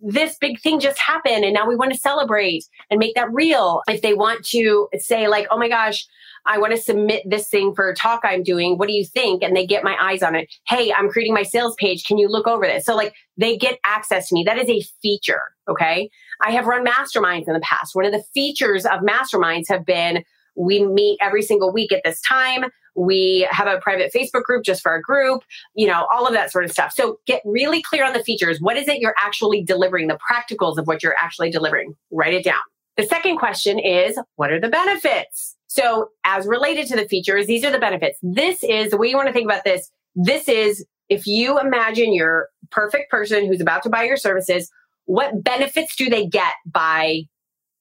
this 0.00 0.36
big 0.38 0.60
thing 0.60 0.80
just 0.80 0.98
happened 0.98 1.44
and 1.44 1.54
now 1.54 1.66
we 1.66 1.76
want 1.76 1.92
to 1.92 1.98
celebrate 1.98 2.64
and 2.90 2.98
make 2.98 3.14
that 3.14 3.32
real. 3.32 3.82
If 3.88 4.02
they 4.02 4.14
want 4.14 4.44
to 4.46 4.88
say 4.98 5.28
like, 5.28 5.46
oh 5.50 5.58
my 5.58 5.68
gosh, 5.68 6.06
I 6.46 6.58
want 6.58 6.74
to 6.74 6.80
submit 6.80 7.22
this 7.28 7.48
thing 7.48 7.74
for 7.74 7.90
a 7.90 7.94
talk 7.94 8.20
I'm 8.24 8.42
doing. 8.42 8.78
What 8.78 8.86
do 8.86 8.94
you 8.94 9.04
think? 9.04 9.42
And 9.42 9.54
they 9.54 9.66
get 9.66 9.82
my 9.82 9.96
eyes 10.00 10.22
on 10.22 10.36
it. 10.36 10.52
Hey, 10.68 10.92
I'm 10.92 11.08
creating 11.08 11.34
my 11.34 11.42
sales 11.42 11.74
page. 11.78 12.04
Can 12.04 12.18
you 12.18 12.28
look 12.28 12.46
over 12.46 12.64
this? 12.64 12.84
So 12.84 12.94
like 12.94 13.14
they 13.36 13.56
get 13.56 13.78
access 13.84 14.28
to 14.28 14.34
me. 14.34 14.44
That 14.46 14.58
is 14.58 14.68
a 14.68 14.80
feature. 15.02 15.42
Okay. 15.68 16.08
I 16.40 16.52
have 16.52 16.66
run 16.66 16.86
masterminds 16.86 17.48
in 17.48 17.54
the 17.54 17.60
past. 17.60 17.94
One 17.94 18.04
of 18.04 18.12
the 18.12 18.22
features 18.32 18.86
of 18.86 19.00
masterminds 19.00 19.68
have 19.68 19.84
been 19.84 20.22
we 20.56 20.84
meet 20.84 21.18
every 21.20 21.42
single 21.42 21.72
week 21.72 21.92
at 21.92 22.02
this 22.04 22.20
time. 22.20 22.66
We 22.94 23.46
have 23.50 23.66
a 23.66 23.78
private 23.78 24.12
Facebook 24.14 24.42
group 24.44 24.64
just 24.64 24.82
for 24.82 24.90
our 24.90 25.00
group, 25.00 25.42
you 25.74 25.86
know, 25.86 26.06
all 26.10 26.26
of 26.26 26.32
that 26.32 26.50
sort 26.50 26.64
of 26.64 26.72
stuff. 26.72 26.92
So 26.92 27.18
get 27.26 27.42
really 27.44 27.82
clear 27.82 28.04
on 28.04 28.14
the 28.14 28.24
features. 28.24 28.58
What 28.60 28.76
is 28.76 28.88
it 28.88 29.00
you're 29.00 29.14
actually 29.18 29.62
delivering? 29.62 30.08
The 30.08 30.18
practicals 30.18 30.78
of 30.78 30.86
what 30.86 31.02
you're 31.02 31.16
actually 31.18 31.50
delivering. 31.50 31.94
Write 32.10 32.34
it 32.34 32.44
down. 32.44 32.60
The 32.96 33.04
second 33.04 33.36
question 33.36 33.78
is 33.78 34.18
what 34.36 34.50
are 34.50 34.60
the 34.60 34.70
benefits? 34.70 35.56
So 35.66 36.08
as 36.24 36.46
related 36.46 36.86
to 36.86 36.96
the 36.96 37.06
features, 37.06 37.46
these 37.46 37.64
are 37.64 37.70
the 37.70 37.78
benefits. 37.78 38.18
This 38.22 38.64
is 38.64 38.90
the 38.90 38.96
way 38.96 39.08
you 39.08 39.16
want 39.16 39.28
to 39.28 39.34
think 39.34 39.44
about 39.44 39.64
this. 39.64 39.90
This 40.14 40.48
is 40.48 40.86
if 41.10 41.26
you 41.26 41.60
imagine 41.60 42.14
your 42.14 42.48
perfect 42.70 43.10
person 43.10 43.46
who's 43.46 43.60
about 43.60 43.82
to 43.82 43.90
buy 43.90 44.04
your 44.04 44.16
services, 44.16 44.70
what 45.04 45.44
benefits 45.44 45.94
do 45.94 46.08
they 46.08 46.26
get 46.26 46.54
by 46.64 47.24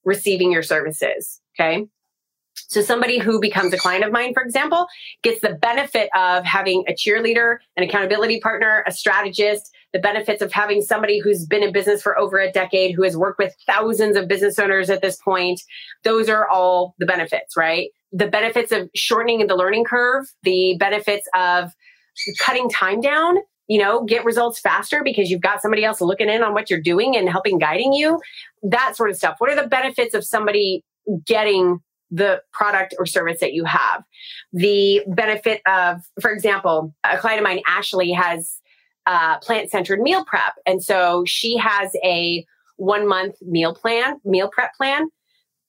receiving 0.04 0.52
your 0.52 0.62
services? 0.62 1.42
Okay. 1.58 1.88
So 2.56 2.82
somebody 2.82 3.20
who 3.20 3.40
becomes 3.40 3.74
a 3.74 3.78
client 3.78 4.04
of 4.04 4.12
mine, 4.12 4.34
for 4.34 4.44
example, 4.44 4.88
gets 5.24 5.42
the 5.42 5.54
benefit 5.62 6.10
of 6.16 6.44
having 6.46 6.84
a 6.88 6.94
cheerleader, 6.94 7.58
an 7.78 7.84
accountability 7.84 8.40
partner, 8.40 8.84
a 8.88 8.92
strategist, 8.92 9.72
the 9.94 10.00
benefits 10.00 10.42
of 10.42 10.52
having 10.52 10.82
somebody 10.82 11.20
who's 11.20 11.46
been 11.46 11.64
in 11.64 11.72
business 11.72 12.02
for 12.02 12.18
over 12.18 12.38
a 12.38 12.52
decade, 12.52 12.96
who 12.96 13.04
has 13.04 13.16
worked 13.16 13.40
with 13.40 13.54
thousands 13.66 14.18
of 14.18 14.28
business 14.28 14.60
owners 14.60 14.90
at 14.90 15.02
this 15.02 15.18
point. 15.18 15.62
Those 16.04 16.28
are 16.30 16.50
all 16.50 16.96
the 17.00 17.06
benefits, 17.06 17.56
right? 17.56 17.90
The 18.12 18.28
benefits 18.28 18.72
of 18.72 18.90
shortening 18.96 19.46
the 19.48 19.56
learning 19.56 19.86
curve, 19.86 20.26
the 20.44 20.76
benefits 20.80 21.28
of 21.36 21.72
cutting 22.40 22.70
time 22.70 23.02
down, 23.02 23.38
you 23.68 23.80
know, 23.80 24.04
get 24.04 24.26
results 24.26 24.60
faster 24.60 25.02
because 25.04 25.30
you've 25.30 25.42
got 25.42 25.62
somebody 25.62 25.84
else 25.84 26.02
looking 26.02 26.30
in 26.30 26.44
on 26.44 26.54
what 26.54 26.70
you're 26.70 26.82
doing 26.82 27.16
and 27.16 27.30
helping 27.30 27.58
guiding 27.58 27.94
you, 27.94 28.20
that 28.64 28.96
sort 28.96 29.10
of 29.10 29.18
stuff. 29.18 29.36
What 29.40 29.50
are 29.50 29.62
the 29.62 29.68
benefits 29.68 30.14
of 30.14 30.24
somebody 30.24 30.84
getting 31.26 31.80
the 32.12 32.42
product 32.54 32.96
or 33.00 33.06
service 33.06 33.40
that 33.40 33.54
you 33.54 33.66
have. 33.66 34.04
The 34.54 35.04
benefit 35.08 35.62
of, 35.68 36.02
for 36.22 36.32
example, 36.32 36.94
a 37.04 37.18
client 37.18 37.40
of 37.40 37.44
mine, 37.44 37.62
Ashley, 37.68 38.12
has 38.12 38.60
uh, 39.06 39.40
plant 39.40 39.70
centered 39.70 40.02
meal 40.02 40.26
prep. 40.26 40.54
And 40.66 40.84
so 40.84 41.24
she 41.26 41.58
has 41.58 41.96
a 42.04 42.46
one 42.78 43.08
month 43.08 43.36
meal 43.42 43.74
plan, 43.74 44.20
meal 44.26 44.50
prep 44.52 44.74
plan. 44.76 45.10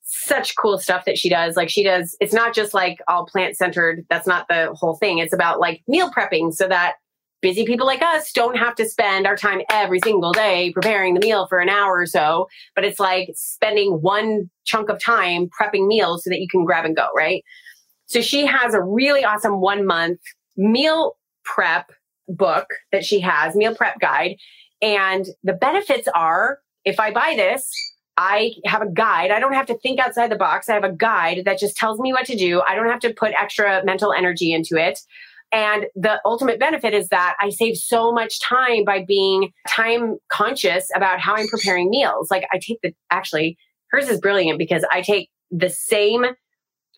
Such 0.03 0.55
cool 0.57 0.79
stuff 0.79 1.05
that 1.05 1.19
she 1.19 1.29
does. 1.29 1.57
Like 1.57 1.69
she 1.69 1.83
does, 1.83 2.17
it's 2.21 2.33
not 2.33 2.55
just 2.55 2.75
like 2.75 2.99
all 3.09 3.27
plant 3.27 3.57
centered. 3.57 4.07
That's 4.09 4.27
not 4.27 4.47
the 4.49 4.73
whole 4.73 4.97
thing. 4.97 5.19
It's 5.19 5.33
about 5.33 5.59
like 5.59 5.83
meal 5.89 6.11
prepping 6.11 6.55
so 6.55 6.69
that 6.69 6.95
busy 7.47 7.65
people 7.65 7.87
like 7.87 8.03
us 8.03 8.33
don't 8.33 8.57
have 8.57 8.75
to 8.75 8.89
spend 8.89 9.25
our 9.25 9.37
time 9.37 9.61
every 9.71 10.01
single 10.03 10.33
day 10.33 10.73
preparing 10.73 11.15
the 11.15 11.21
meal 11.21 11.47
for 11.47 11.61
an 11.61 11.69
hour 11.69 11.97
or 11.97 12.05
so, 12.05 12.49
but 12.75 12.85
it's 12.85 12.99
like 12.99 13.29
spending 13.37 14.03
one 14.03 14.51
chunk 14.65 14.89
of 14.89 15.01
time 15.01 15.49
prepping 15.49 15.87
meals 15.87 16.25
so 16.25 16.31
that 16.31 16.41
you 16.41 16.49
can 16.51 16.65
grab 16.65 16.85
and 16.85 16.97
go, 16.97 17.07
right? 17.15 17.45
So 18.07 18.21
she 18.21 18.47
has 18.47 18.75
a 18.75 18.83
really 18.83 19.25
awesome 19.25 19.61
one 19.61 19.87
month 19.87 20.19
meal 20.57 21.13
prep 21.45 21.93
book 22.27 22.67
that 22.91 23.05
she 23.05 23.21
has, 23.21 23.55
meal 23.55 23.77
prep 23.77 24.01
guide. 24.01 24.39
And 24.83 25.25
the 25.45 25.53
benefits 25.53 26.09
are 26.17 26.59
if 26.85 26.99
I 26.99 27.13
buy 27.13 27.35
this, 27.37 27.71
I 28.17 28.55
have 28.65 28.83
a 28.83 28.91
guide. 28.91 29.31
I 29.31 29.39
don't 29.39 29.53
have 29.53 29.67
to 29.67 29.79
think 29.79 30.01
outside 30.01 30.33
the 30.33 30.37
box. 30.37 30.69
I 30.69 30.75
have 30.75 30.83
a 30.83 30.93
guide 30.93 31.43
that 31.45 31.61
just 31.61 31.77
tells 31.77 32.01
me 32.01 32.13
what 32.13 32.27
to 32.27 32.37
do. 32.37 32.61
I 32.69 32.75
don't 32.75 32.89
have 32.89 32.99
to 33.01 33.15
put 33.15 33.35
extra 33.41 33.85
mental 33.85 34.13
energy 34.13 34.53
into 34.53 34.77
it. 34.77 34.99
And 35.57 35.87
the 35.95 36.21
ultimate 36.27 36.61
benefit 36.61 36.93
is 36.93 37.09
that 37.09 37.35
I 37.41 37.49
save 37.49 37.79
so 37.79 38.13
much 38.13 38.43
time 38.43 38.85
by 38.85 39.07
being 39.09 39.53
time 39.67 40.19
conscious 40.31 40.91
about 40.95 41.19
how 41.19 41.35
I'm 41.35 41.49
preparing 41.49 41.89
meals. 41.89 42.31
Like 42.31 42.45
I 42.53 42.59
take 42.59 42.79
the, 42.83 42.93
actually, 43.11 43.57
hers 43.91 44.07
is 44.11 44.21
brilliant 44.21 44.59
because 44.59 44.85
I 44.93 45.01
take 45.01 45.31
the 45.51 45.71
same 45.71 46.27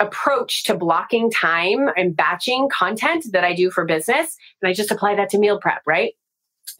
approach 0.00 0.64
to 0.64 0.74
blocking 0.74 1.30
time 1.30 1.88
and 1.96 2.16
batching 2.16 2.68
content 2.68 3.26
that 3.30 3.44
I 3.44 3.54
do 3.54 3.70
for 3.70 3.84
business. 3.84 4.36
And 4.60 4.68
I 4.68 4.72
just 4.72 4.90
apply 4.90 5.14
that 5.14 5.30
to 5.30 5.38
meal 5.38 5.60
prep, 5.60 5.82
right? 5.86 6.14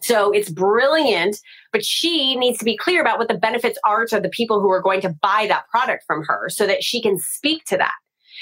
So 0.01 0.31
it's 0.31 0.49
brilliant, 0.49 1.37
but 1.71 1.85
she 1.85 2.35
needs 2.35 2.57
to 2.57 2.65
be 2.65 2.75
clear 2.75 2.99
about 2.99 3.19
what 3.19 3.29
the 3.29 3.37
benefits 3.37 3.79
are 3.85 4.05
to 4.07 4.19
the 4.19 4.27
people 4.27 4.59
who 4.59 4.69
are 4.69 4.81
going 4.81 4.99
to 5.01 5.15
buy 5.21 5.45
that 5.47 5.69
product 5.69 6.03
from 6.05 6.25
her 6.25 6.49
so 6.49 6.67
that 6.67 6.83
she 6.83 7.01
can 7.01 7.17
speak 7.17 7.63
to 7.67 7.77
that. 7.77 7.93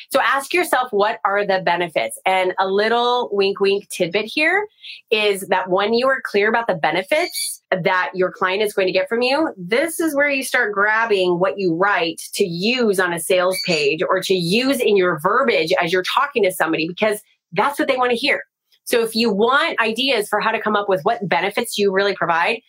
So 0.09 0.21
ask 0.21 0.53
yourself, 0.53 0.87
what 0.91 1.19
are 1.25 1.45
the 1.45 1.61
benefits? 1.65 2.17
And 2.25 2.53
a 2.59 2.67
little 2.67 3.29
wink, 3.31 3.59
wink 3.59 3.89
tidbit 3.89 4.25
here 4.25 4.67
is 5.11 5.41
that 5.47 5.69
when 5.69 5.93
you 5.93 6.07
are 6.07 6.21
clear 6.23 6.47
about 6.47 6.67
the 6.67 6.75
benefits 6.75 7.61
that 7.71 8.11
your 8.13 8.31
client 8.31 8.61
is 8.61 8.73
going 8.73 8.87
to 8.87 8.93
get 8.93 9.09
from 9.09 9.21
you, 9.21 9.53
this 9.57 9.99
is 9.99 10.15
where 10.15 10.29
you 10.29 10.43
start 10.43 10.73
grabbing 10.73 11.39
what 11.39 11.59
you 11.59 11.75
write 11.75 12.21
to 12.35 12.45
use 12.45 12.99
on 12.99 13.11
a 13.11 13.19
sales 13.19 13.57
page 13.65 14.01
or 14.01 14.21
to 14.21 14.33
use 14.33 14.79
in 14.79 14.95
your 14.95 15.19
verbiage 15.19 15.73
as 15.81 15.91
you're 15.91 16.03
talking 16.03 16.43
to 16.43 16.51
somebody 16.51 16.87
because 16.87 17.21
that's 17.51 17.77
what 17.77 17.89
they 17.89 17.97
want 17.97 18.11
to 18.11 18.17
hear. 18.17 18.43
So 18.85 19.03
if 19.03 19.13
you 19.13 19.29
want 19.29 19.79
ideas 19.81 20.29
for 20.29 20.39
how 20.39 20.51
to 20.51 20.61
come 20.61 20.77
up 20.77 20.87
with 20.87 21.01
what 21.03 21.27
benefits 21.27 21.77
you 21.77 21.91
really 21.91 22.15
provide, 22.15 22.61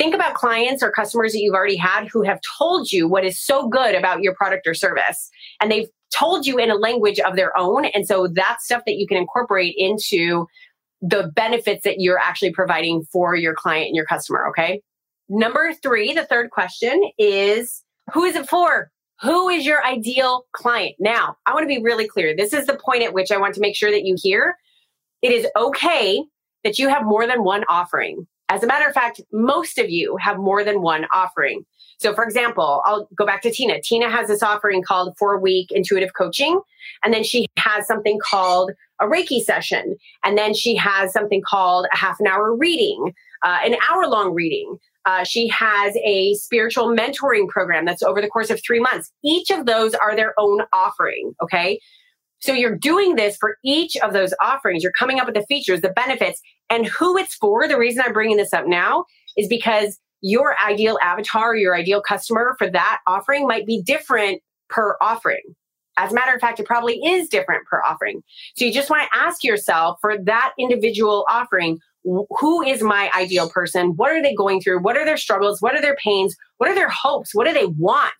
think 0.00 0.14
about 0.14 0.32
clients 0.32 0.82
or 0.82 0.90
customers 0.90 1.32
that 1.32 1.40
you've 1.40 1.54
already 1.54 1.76
had 1.76 2.08
who 2.08 2.22
have 2.22 2.40
told 2.58 2.90
you 2.90 3.06
what 3.06 3.22
is 3.22 3.38
so 3.38 3.68
good 3.68 3.94
about 3.94 4.22
your 4.22 4.34
product 4.34 4.66
or 4.66 4.72
service. 4.72 5.28
And 5.60 5.70
they've 5.70 5.88
told 6.10 6.46
you 6.46 6.56
in 6.56 6.70
a 6.70 6.74
language 6.74 7.20
of 7.20 7.36
their 7.36 7.54
own. 7.54 7.84
And 7.84 8.06
so 8.06 8.26
that's 8.26 8.64
stuff 8.64 8.82
that 8.86 8.96
you 8.96 9.06
can 9.06 9.18
incorporate 9.18 9.74
into 9.76 10.46
the 11.02 11.30
benefits 11.36 11.84
that 11.84 11.96
you're 12.00 12.18
actually 12.18 12.50
providing 12.50 13.04
for 13.12 13.36
your 13.36 13.54
client 13.54 13.88
and 13.88 13.94
your 13.94 14.06
customer. 14.06 14.46
Okay. 14.48 14.80
Number 15.28 15.74
three, 15.82 16.14
the 16.14 16.24
third 16.24 16.50
question 16.50 16.98
is 17.18 17.84
who 18.14 18.24
is 18.24 18.36
it 18.36 18.48
for? 18.48 18.90
Who 19.20 19.50
is 19.50 19.66
your 19.66 19.84
ideal 19.84 20.46
client? 20.54 20.96
Now, 20.98 21.36
I 21.44 21.52
want 21.52 21.64
to 21.64 21.68
be 21.68 21.82
really 21.82 22.08
clear. 22.08 22.34
This 22.34 22.54
is 22.54 22.64
the 22.64 22.80
point 22.82 23.02
at 23.02 23.12
which 23.12 23.30
I 23.30 23.36
want 23.36 23.54
to 23.56 23.60
make 23.60 23.76
sure 23.76 23.90
that 23.90 24.06
you 24.06 24.16
hear. 24.18 24.56
It 25.20 25.30
is 25.30 25.46
okay 25.58 26.24
that 26.64 26.78
you 26.78 26.88
have 26.88 27.04
more 27.04 27.26
than 27.26 27.44
one 27.44 27.64
offering. 27.68 28.26
As 28.50 28.64
a 28.64 28.66
matter 28.66 28.86
of 28.86 28.92
fact, 28.92 29.20
most 29.32 29.78
of 29.78 29.88
you 29.88 30.16
have 30.20 30.36
more 30.36 30.64
than 30.64 30.82
one 30.82 31.06
offering. 31.14 31.64
So, 31.98 32.14
for 32.14 32.24
example, 32.24 32.82
I'll 32.84 33.08
go 33.16 33.24
back 33.24 33.42
to 33.42 33.50
Tina. 33.50 33.80
Tina 33.80 34.10
has 34.10 34.26
this 34.26 34.42
offering 34.42 34.82
called 34.82 35.16
four 35.18 35.38
week 35.38 35.68
intuitive 35.70 36.14
coaching. 36.14 36.60
And 37.04 37.14
then 37.14 37.22
she 37.22 37.46
has 37.58 37.86
something 37.86 38.18
called 38.22 38.72
a 39.00 39.04
Reiki 39.04 39.40
session. 39.40 39.96
And 40.24 40.36
then 40.36 40.52
she 40.52 40.74
has 40.76 41.12
something 41.12 41.42
called 41.46 41.86
a 41.92 41.96
half 41.96 42.18
an 42.18 42.26
hour 42.26 42.56
reading, 42.56 43.12
uh, 43.44 43.58
an 43.64 43.76
hour 43.88 44.08
long 44.08 44.34
reading. 44.34 44.78
Uh, 45.06 45.22
she 45.22 45.46
has 45.48 45.94
a 46.04 46.34
spiritual 46.34 46.88
mentoring 46.88 47.48
program 47.48 47.84
that's 47.84 48.02
over 48.02 48.20
the 48.20 48.28
course 48.28 48.50
of 48.50 48.60
three 48.66 48.80
months. 48.80 49.12
Each 49.24 49.50
of 49.50 49.64
those 49.64 49.94
are 49.94 50.16
their 50.16 50.34
own 50.38 50.62
offering. 50.72 51.34
Okay. 51.40 51.78
So 52.40 52.52
you're 52.52 52.76
doing 52.76 53.16
this 53.16 53.36
for 53.36 53.56
each 53.64 53.96
of 53.98 54.12
those 54.12 54.34
offerings. 54.40 54.82
You're 54.82 54.92
coming 54.92 55.20
up 55.20 55.26
with 55.26 55.34
the 55.34 55.46
features, 55.46 55.82
the 55.82 55.90
benefits, 55.90 56.40
and 56.70 56.86
who 56.86 57.18
it's 57.18 57.34
for. 57.34 57.68
The 57.68 57.78
reason 57.78 58.02
I'm 58.06 58.12
bringing 58.12 58.36
this 58.36 58.54
up 58.54 58.66
now 58.66 59.04
is 59.36 59.48
because 59.48 59.98
your 60.22 60.56
ideal 60.64 60.98
avatar, 61.02 61.56
your 61.56 61.74
ideal 61.74 62.00
customer 62.00 62.54
for 62.58 62.70
that 62.70 63.00
offering 63.06 63.46
might 63.46 63.66
be 63.66 63.82
different 63.82 64.42
per 64.68 64.96
offering. 65.00 65.42
As 65.96 66.12
a 66.12 66.14
matter 66.14 66.34
of 66.34 66.40
fact, 66.40 66.60
it 66.60 66.66
probably 66.66 66.94
is 67.04 67.28
different 67.28 67.66
per 67.66 67.82
offering. 67.82 68.22
So 68.56 68.64
you 68.64 68.72
just 68.72 68.88
want 68.88 69.02
to 69.02 69.18
ask 69.18 69.44
yourself 69.44 69.98
for 70.00 70.16
that 70.24 70.52
individual 70.58 71.26
offering, 71.28 71.78
who 72.04 72.62
is 72.62 72.82
my 72.82 73.10
ideal 73.14 73.50
person? 73.50 73.92
What 73.96 74.10
are 74.10 74.22
they 74.22 74.34
going 74.34 74.62
through? 74.62 74.80
What 74.80 74.96
are 74.96 75.04
their 75.04 75.18
struggles? 75.18 75.60
What 75.60 75.74
are 75.74 75.82
their 75.82 75.96
pains? 75.96 76.36
What 76.56 76.70
are 76.70 76.74
their 76.74 76.88
hopes? 76.88 77.34
What 77.34 77.46
do 77.46 77.52
they 77.52 77.66
want? 77.66 78.14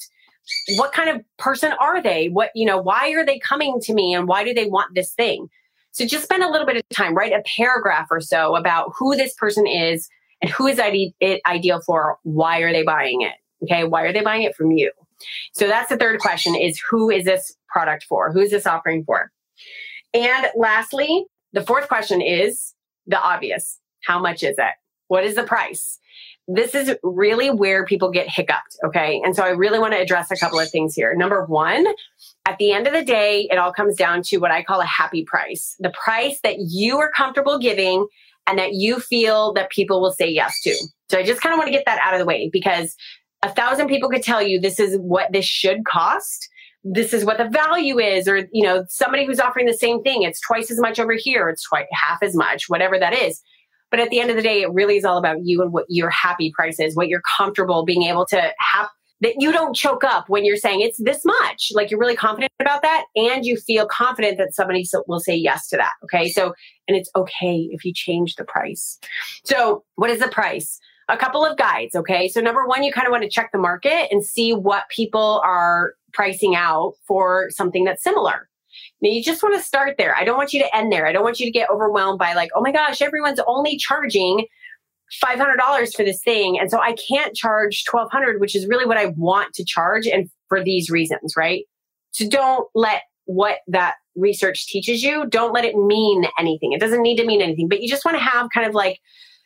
What 0.77 0.93
kind 0.93 1.09
of 1.09 1.23
person 1.39 1.73
are 1.81 2.03
they? 2.03 2.29
What, 2.29 2.51
you 2.55 2.67
know, 2.67 2.81
why 2.81 3.13
are 3.13 3.25
they 3.25 3.39
coming 3.39 3.81
to 3.83 3.95
me 3.95 4.13
and 4.13 4.27
why 4.27 4.45
do 4.45 4.53
they 4.53 4.67
want 4.67 4.95
this 4.95 5.15
thing? 5.15 5.49
So 5.93 6.07
just 6.07 6.25
spend 6.25 6.43
a 6.43 6.51
little 6.51 6.67
bit 6.67 6.77
of 6.77 6.83
time, 6.95 7.15
write 7.15 7.33
a 7.33 7.43
paragraph 7.57 8.09
or 8.11 8.21
so 8.21 8.57
about 8.57 8.93
who 8.99 9.17
this 9.17 9.35
person 9.35 9.67
is, 9.67 10.09
and 10.41 10.51
who 10.51 10.67
is 10.67 10.79
it 10.79 11.41
ideal 11.47 11.81
for? 11.81 12.19
Why 12.23 12.61
are 12.61 12.73
they 12.73 12.83
buying 12.83 13.23
it? 13.23 13.35
Okay. 13.65 13.85
Why 13.85 14.05
are 14.05 14.13
they 14.13 14.23
buying 14.23 14.43
it 14.43 14.57
from 14.57 14.71
you? 14.71 14.91
So 15.53 15.67
that's 15.67 15.91
the 15.91 15.99
third 15.99 16.21
question 16.21 16.55
is 16.55 16.81
who 16.91 17.11
is 17.11 17.25
this 17.25 17.55
product 17.69 18.05
for? 18.09 18.33
Who 18.33 18.41
is 18.41 18.51
this 18.51 18.67
offering 18.67 19.05
for? 19.05 19.31
And 20.15 20.47
lastly, 20.57 21.27
the 21.53 21.63
fourth 21.63 21.89
question 21.89 22.23
is 22.23 22.75
the 23.07 23.21
obvious. 23.21 23.79
How 24.05 24.19
much 24.19 24.43
is 24.43 24.57
it? 24.59 24.75
What 25.09 25.25
is 25.25 25.35
the 25.35 25.43
price? 25.43 25.99
This 26.49 26.75
is 26.75 26.97
really 27.03 27.51
where 27.51 27.85
people 27.85 28.11
get 28.11 28.29
hiccuped. 28.29 28.77
Okay. 28.85 29.21
And 29.25 29.37
so 29.37 29.45
I 29.45 29.51
really 29.51 29.79
want 29.79 29.93
to 29.93 30.01
address 30.01 30.31
a 30.31 30.37
couple 30.37 30.59
of 30.59 30.69
things 30.71 30.95
here. 30.95 31.15
Number 31.15 31.45
one, 31.45 31.87
at 32.47 32.59
the 32.59 32.73
end 32.73 32.87
of 32.87 32.93
the 32.93 33.05
day, 33.05 33.47
it 33.51 33.57
all 33.57 33.73
comes 33.73 33.97
down 33.97 34.23
to 34.25 34.39
what 34.39 34.51
I 34.51 34.63
call 34.65 34.81
a 34.81 34.87
happy 34.87 35.25
price, 35.25 35.77
the 35.79 35.91
price 35.91 36.41
that 36.43 36.57
you 36.59 36.99
are 36.99 37.11
comfortable 37.11 37.59
giving 37.59 38.07
and 38.47 38.59
that 38.59 38.73
you 38.73 38.99
feel 38.99 39.53
that 39.53 39.71
people 39.71 40.01
will 40.01 40.13
say 40.13 40.29
yes 40.29 40.61
to. 40.63 40.75
So 41.09 41.19
I 41.19 41.23
just 41.23 41.41
kind 41.41 41.53
of 41.53 41.59
want 41.59 41.69
to 41.69 41.73
get 41.73 41.85
that 41.87 42.01
out 42.03 42.15
of 42.15 42.19
the 42.19 42.27
way 42.27 42.51
because 42.53 42.97
a 43.43 43.49
thousand 43.49 43.89
people 43.89 44.11
could 44.11 44.23
tell 44.23 44.43
you 44.43 44.61
this 44.61 44.81
is 44.81 44.97
what 44.99 45.33
this 45.33 45.45
should 45.45 45.85
cost. 45.85 46.49
This 46.83 47.13
is 47.13 47.25
what 47.25 47.39
the 47.39 47.49
value 47.49 47.99
is, 47.99 48.27
or 48.27 48.49
you 48.53 48.65
know, 48.65 48.85
somebody 48.89 49.27
who's 49.27 49.39
offering 49.39 49.67
the 49.67 49.75
same 49.75 50.03
thing, 50.03 50.23
it's 50.23 50.41
twice 50.41 50.71
as 50.71 50.81
much 50.81 50.99
over 50.99 51.13
here, 51.13 51.49
it's 51.51 51.63
twice 51.63 51.87
half 51.93 52.23
as 52.23 52.35
much, 52.35 52.69
whatever 52.69 52.99
that 52.99 53.13
is. 53.13 53.43
But 53.91 54.01
at 54.01 54.11
the 54.11 54.21
end 54.21 54.31
of 54.31 54.37
the 54.37 54.43
day, 54.43 54.63
it 54.63 54.73
really 54.73 54.97
is 54.97 55.05
all 55.05 55.19
about 55.19 55.45
you 55.45 55.63
and 55.63 55.73
what 55.73 55.87
your 55.89 56.11
happy 56.11 56.53
price 56.55 56.79
is, 56.79 56.95
what 56.95 57.09
you're 57.09 57.23
comfortable 57.37 57.85
being 57.85 58.05
able 58.05 58.27
to 58.27 58.53
have 58.73 58.89
that 59.21 59.35
you 59.39 59.53
don't 59.53 59.77
choke 59.77 60.03
up 60.03 60.29
when 60.29 60.45
you're 60.45 60.57
saying 60.57 60.81
it's 60.81 60.99
this 60.99 61.25
much. 61.25 61.71
Like 61.75 61.91
you're 61.91 62.01
really 62.01 62.17
confident 62.17 62.53
about 62.59 62.83
that 62.83 63.05
and 63.15 63.45
you 63.45 63.57
feel 63.57 63.87
confident 63.87 64.39
that 64.39 64.55
somebody 64.55 64.87
will 65.07 65.21
say 65.21 65.35
yes 65.35 65.69
to 65.69 65.77
that. 65.77 65.93
Okay. 66.05 66.31
So, 66.31 66.55
and 66.89 66.97
it's 66.97 67.11
okay 67.15 67.69
if 67.71 67.85
you 67.85 67.93
change 67.93 68.37
the 68.37 68.45
price. 68.45 68.99
So, 69.45 69.85
what 69.97 70.11
is 70.11 70.21
the 70.21 70.29
price? 70.29 70.79
A 71.09 71.17
couple 71.17 71.45
of 71.45 71.59
guides. 71.59 71.95
Okay. 71.95 72.29
So, 72.29 72.41
number 72.41 72.67
one, 72.67 72.83
you 72.83 72.93
kind 72.93 73.07
of 73.07 73.11
want 73.11 73.25
to 73.25 73.29
check 73.29 73.51
the 73.53 73.59
market 73.59 74.09
and 74.11 74.25
see 74.25 74.53
what 74.55 74.89
people 74.89 75.43
are 75.45 75.95
pricing 76.13 76.57
out 76.57 76.95
for 77.07 77.51
something 77.51 77.85
that's 77.85 78.03
similar. 78.03 78.49
Now, 79.01 79.11
you 79.11 79.23
just 79.23 79.43
want 79.43 79.55
to 79.57 79.63
start 79.63 79.97
there. 79.99 80.15
I 80.15 80.25
don't 80.25 80.37
want 80.37 80.53
you 80.53 80.61
to 80.61 80.77
end 80.77 80.93
there. 80.93 81.07
I 81.07 81.13
don't 81.13 81.25
want 81.25 81.41
you 81.41 81.47
to 81.47 81.53
get 81.53 81.71
overwhelmed 81.71 82.19
by, 82.19 82.35
like, 82.35 82.51
oh 82.55 82.61
my 82.61 82.73
gosh, 82.73 83.01
everyone's 83.03 83.41
only 83.47 83.77
charging 83.77 84.47
$500 85.25 85.95
for 85.97 86.05
this 86.05 86.23
thing. 86.23 86.59
And 86.59 86.71
so 86.71 86.79
I 86.79 86.95
can't 87.09 87.35
charge 87.35 87.85
1200, 87.91 88.41
which 88.41 88.55
is 88.55 88.67
really 88.69 88.87
what 88.87 88.97
I 88.97 89.07
want 89.17 89.55
to 89.55 89.65
charge. 89.65 90.07
And 90.07 90.31
for 90.49 90.63
these 90.63 90.91
reasons, 90.91 91.35
right? 91.37 91.65
So 92.13 92.29
don't 92.29 92.69
let 92.75 93.03
what 93.25 93.59
that 93.69 93.95
research 94.17 94.67
teaches 94.67 95.03
you, 95.03 95.27
don't 95.27 95.53
let 95.53 95.65
it 95.65 95.77
mean 95.77 96.25
anything. 96.39 96.73
It 96.73 96.81
doesn't 96.81 97.03
need 97.03 97.17
to 97.17 97.25
mean 97.25 97.41
anything, 97.41 97.69
but 97.69 97.81
you 97.81 97.89
just 97.89 98.05
want 98.05 98.17
to 98.17 98.23
have 98.23 98.49
kind 98.53 98.67
of 98.67 98.75
like, 98.75 98.99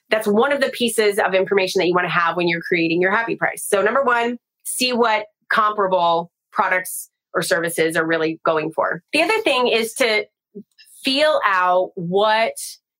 that's 0.08 0.26
one 0.26 0.52
of 0.52 0.60
the 0.60 0.70
pieces 0.70 1.18
of 1.18 1.34
information 1.34 1.80
that 1.80 1.86
you 1.86 1.94
want 1.94 2.06
to 2.06 2.10
have 2.10 2.36
when 2.36 2.48
you're 2.48 2.62
creating 2.62 3.00
your 3.00 3.10
happy 3.10 3.36
price. 3.36 3.64
So 3.66 3.82
number 3.82 4.02
one, 4.02 4.38
see 4.64 4.92
what 4.92 5.26
comparable 5.50 6.30
products 6.52 7.10
or 7.34 7.42
services 7.42 7.96
are 7.96 8.06
really 8.06 8.40
going 8.44 8.70
for. 8.72 9.02
The 9.12 9.22
other 9.22 9.40
thing 9.42 9.68
is 9.68 9.94
to 9.94 10.26
feel 11.02 11.40
out 11.44 11.90
what, 11.94 12.54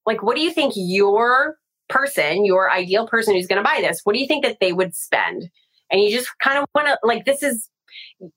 like, 0.07 0.23
what 0.23 0.37
do 0.37 0.43
you 0.43 0.53
think 0.53 0.75
your 0.77 1.57
person, 1.89 2.45
your 2.45 2.71
ideal 2.71 3.07
person 3.07 3.35
who's 3.35 3.47
going 3.47 3.63
to 3.63 3.69
buy 3.69 3.81
this, 3.81 4.01
what 4.05 4.15
do 4.15 4.21
you 4.21 4.27
think 4.27 4.45
that 4.45 4.59
they 4.61 4.73
would 4.73 4.95
spend? 4.95 5.49
And 5.91 6.01
you 6.01 6.11
just 6.11 6.29
kind 6.43 6.59
of 6.59 6.65
want 6.75 6.89
to 6.89 6.99
like 7.03 7.25
this 7.25 7.43
is 7.43 7.69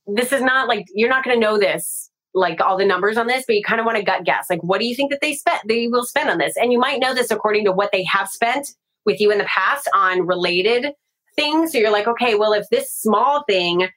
this 0.05 0.31
is 0.31 0.41
not 0.41 0.67
like 0.67 0.85
you're 0.93 1.09
not 1.09 1.23
going 1.23 1.35
to 1.35 1.45
know 1.45 1.57
this 1.57 2.11
like 2.33 2.61
all 2.61 2.77
the 2.77 2.85
numbers 2.85 3.17
on 3.17 3.27
this, 3.27 3.45
but 3.47 3.55
you 3.55 3.63
kind 3.63 3.79
of 3.79 3.85
want 3.85 3.97
to 3.97 4.03
gut 4.03 4.23
guess. 4.23 4.47
Like, 4.49 4.61
what 4.61 4.79
do 4.79 4.85
you 4.85 4.95
think 4.95 5.11
that 5.11 5.21
they 5.21 5.33
spent? 5.33 5.61
They 5.67 5.87
will 5.87 6.05
spend 6.05 6.29
on 6.29 6.37
this, 6.37 6.55
and 6.55 6.71
you 6.71 6.79
might 6.79 6.99
know 6.99 7.13
this 7.13 7.31
according 7.31 7.65
to 7.65 7.71
what 7.71 7.91
they 7.91 8.03
have 8.03 8.27
spent 8.27 8.69
with 9.05 9.19
you 9.19 9.31
in 9.31 9.37
the 9.37 9.45
past 9.45 9.89
on 9.95 10.27
related 10.27 10.93
things. 11.35 11.71
So 11.71 11.77
you're 11.77 11.91
like, 11.91 12.07
okay, 12.07 12.35
well, 12.35 12.53
if 12.53 12.67
this 12.69 12.93
small 12.93 13.43
thing, 13.47 13.87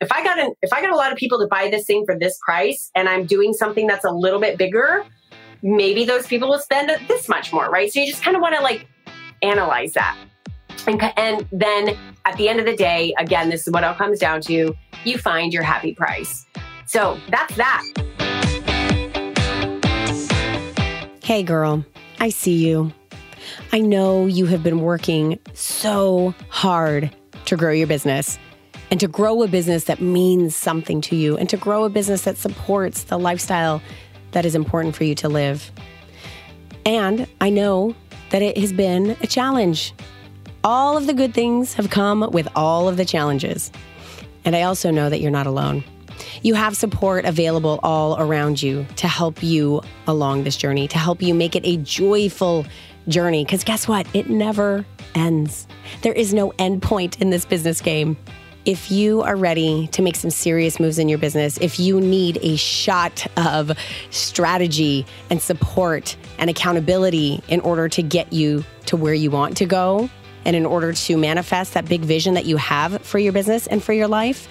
if 0.00 0.12
I 0.12 0.22
got 0.22 0.38
an, 0.38 0.54
if 0.62 0.72
I 0.72 0.80
got 0.80 0.90
a 0.90 0.96
lot 0.96 1.10
of 1.10 1.18
people 1.18 1.38
to 1.40 1.46
buy 1.48 1.68
this 1.70 1.84
thing 1.86 2.04
for 2.06 2.16
this 2.16 2.38
price 2.44 2.90
and 2.94 3.08
I'm 3.08 3.26
doing 3.26 3.52
something 3.52 3.86
that's 3.86 4.04
a 4.04 4.10
little 4.10 4.38
bit 4.38 4.56
bigger, 4.56 5.04
maybe 5.62 6.04
those 6.04 6.26
people 6.26 6.48
will 6.48 6.60
spend 6.60 6.90
this 7.08 7.28
much 7.28 7.52
more, 7.52 7.68
right? 7.68 7.92
So 7.92 8.00
you 8.00 8.06
just 8.06 8.22
kind 8.22 8.36
of 8.36 8.42
want 8.42 8.54
to 8.54 8.62
like 8.62 8.86
analyze 9.42 9.94
that. 9.94 10.16
And, 10.86 11.02
and 11.16 11.46
then 11.50 11.96
at 12.24 12.36
the 12.36 12.48
end 12.48 12.60
of 12.60 12.66
the 12.66 12.76
day, 12.76 13.12
again, 13.18 13.48
this 13.50 13.66
is 13.66 13.72
what 13.72 13.82
it 13.82 13.86
all 13.86 13.94
comes 13.94 14.20
down 14.20 14.40
to. 14.42 14.74
You 15.04 15.18
find 15.18 15.52
your 15.52 15.64
happy 15.64 15.94
price. 15.94 16.46
So 16.86 17.18
that's 17.28 17.56
that. 17.56 17.82
Hey, 21.24 21.42
girl, 21.42 21.84
I 22.20 22.30
see 22.30 22.66
you. 22.66 22.92
I 23.72 23.80
know 23.80 24.26
you 24.26 24.46
have 24.46 24.62
been 24.62 24.80
working 24.80 25.38
so 25.54 26.34
hard 26.48 27.10
to 27.46 27.56
grow 27.56 27.72
your 27.72 27.86
business 27.86 28.38
and 28.90 29.00
to 29.00 29.08
grow 29.08 29.42
a 29.42 29.48
business 29.48 29.84
that 29.84 30.00
means 30.00 30.56
something 30.56 31.00
to 31.02 31.16
you 31.16 31.36
and 31.36 31.48
to 31.50 31.56
grow 31.56 31.84
a 31.84 31.90
business 31.90 32.22
that 32.22 32.36
supports 32.36 33.04
the 33.04 33.18
lifestyle 33.18 33.82
that 34.32 34.44
is 34.44 34.54
important 34.54 34.96
for 34.96 35.04
you 35.04 35.14
to 35.16 35.28
live. 35.28 35.70
And 36.86 37.26
I 37.40 37.50
know 37.50 37.94
that 38.30 38.42
it 38.42 38.56
has 38.58 38.72
been 38.72 39.16
a 39.22 39.26
challenge. 39.26 39.94
All 40.64 40.96
of 40.96 41.06
the 41.06 41.14
good 41.14 41.34
things 41.34 41.74
have 41.74 41.90
come 41.90 42.28
with 42.32 42.48
all 42.56 42.88
of 42.88 42.96
the 42.96 43.04
challenges. 43.04 43.70
And 44.44 44.56
I 44.56 44.62
also 44.62 44.90
know 44.90 45.10
that 45.10 45.20
you're 45.20 45.30
not 45.30 45.46
alone. 45.46 45.84
You 46.42 46.54
have 46.54 46.76
support 46.76 47.24
available 47.24 47.80
all 47.82 48.18
around 48.20 48.62
you 48.62 48.86
to 48.96 49.08
help 49.08 49.42
you 49.42 49.82
along 50.06 50.44
this 50.44 50.56
journey, 50.56 50.88
to 50.88 50.98
help 50.98 51.22
you 51.22 51.34
make 51.34 51.54
it 51.54 51.64
a 51.64 51.76
joyful 51.78 52.66
journey. 53.08 53.44
Because 53.44 53.64
guess 53.64 53.86
what? 53.86 54.06
It 54.14 54.28
never 54.28 54.84
ends. 55.14 55.66
There 56.02 56.12
is 56.12 56.34
no 56.34 56.52
end 56.58 56.82
point 56.82 57.20
in 57.20 57.30
this 57.30 57.44
business 57.44 57.80
game. 57.80 58.16
If 58.68 58.90
you 58.90 59.22
are 59.22 59.34
ready 59.34 59.86
to 59.92 60.02
make 60.02 60.14
some 60.14 60.28
serious 60.28 60.78
moves 60.78 60.98
in 60.98 61.08
your 61.08 61.16
business, 61.16 61.56
if 61.56 61.80
you 61.80 62.02
need 62.02 62.38
a 62.42 62.56
shot 62.56 63.26
of 63.38 63.72
strategy 64.10 65.06
and 65.30 65.40
support 65.40 66.18
and 66.36 66.50
accountability 66.50 67.42
in 67.48 67.60
order 67.60 67.88
to 67.88 68.02
get 68.02 68.30
you 68.30 68.66
to 68.84 68.94
where 68.98 69.14
you 69.14 69.30
want 69.30 69.56
to 69.56 69.64
go, 69.64 70.10
and 70.44 70.54
in 70.54 70.66
order 70.66 70.92
to 70.92 71.16
manifest 71.16 71.72
that 71.72 71.88
big 71.88 72.02
vision 72.02 72.34
that 72.34 72.44
you 72.44 72.58
have 72.58 73.00
for 73.00 73.18
your 73.18 73.32
business 73.32 73.66
and 73.68 73.82
for 73.82 73.94
your 73.94 74.06
life, 74.06 74.46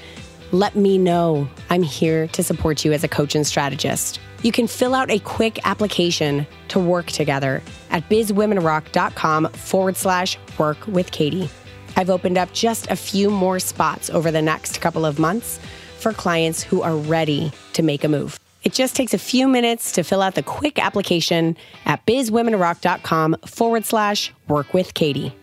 let 0.51 0.75
me 0.75 0.97
know. 0.97 1.47
I'm 1.69 1.83
here 1.83 2.27
to 2.29 2.43
support 2.43 2.83
you 2.83 2.93
as 2.93 3.03
a 3.03 3.07
coach 3.07 3.36
and 3.36 3.45
strategist. 3.45 4.19
You 4.41 4.51
can 4.51 4.65
fill 4.65 4.95
out 4.95 5.12
a 5.12 5.19
quick 5.19 5.59
application 5.63 6.47
to 6.69 6.79
work 6.79 7.05
together 7.05 7.62
at 7.91 8.09
bizwomenrock.com 8.09 9.50
forward 9.50 9.95
slash 9.95 10.39
work 10.57 10.88
with 10.88 11.12
Katie. 11.12 11.51
I've 11.98 12.12
opened 12.12 12.38
up 12.38 12.54
just 12.54 12.89
a 12.92 12.96
few 12.96 13.30
more 13.32 13.60
spots 13.60 14.10
over 14.10 14.32
the 14.32 14.42
next 14.42 14.80
couple 14.80 15.04
of 15.04 15.18
months 15.18 15.60
for 15.98 16.13
clients 16.13 16.62
who 16.62 16.84
are 16.84 16.96
ready 16.96 17.51
to 17.74 17.82
make 17.82 18.04
a 18.04 18.08
move. 18.08 18.39
It 18.63 18.74
just 18.74 18.96
takes 18.96 19.13
a 19.13 19.18
few 19.18 19.48
minutes 19.48 19.92
to 19.94 20.04
fill 20.04 20.22
out 20.22 20.36
the 20.36 20.44
quick 20.44 20.77
application 20.77 21.58
at 21.86 22.06
bizwomenrock.com 22.06 23.38
forward 23.46 23.86
slash 23.86 24.32
work 24.48 24.74
with 24.74 24.94
Katie. 24.94 25.34